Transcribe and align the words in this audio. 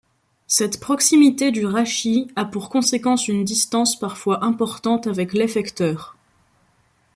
Cette 0.47 0.79
proximité 0.79 1.51
du 1.51 1.63
rachis 1.67 2.31
a 2.35 2.43
pour 2.45 2.69
conséquence 2.71 3.27
une 3.27 3.43
distance 3.43 3.99
parfois 3.99 4.43
importante 4.43 5.05
avec 5.05 5.31
l'effecteur. 5.33 6.17